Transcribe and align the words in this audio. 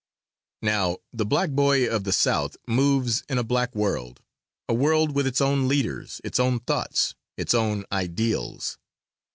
Now 0.63 0.97
the 1.13 1.27
black 1.27 1.51
boy 1.51 1.87
of 1.87 2.05
the 2.05 2.11
South 2.11 2.57
moves 2.67 3.21
in 3.29 3.37
a 3.37 3.43
black 3.43 3.75
world 3.75 4.19
a 4.67 4.73
world 4.73 5.13
with 5.15 5.27
its 5.27 5.41
own 5.41 5.67
leaders, 5.67 6.19
its 6.23 6.39
own 6.39 6.59
thoughts, 6.61 7.13
its 7.37 7.53
own 7.53 7.85
ideals. 7.91 8.79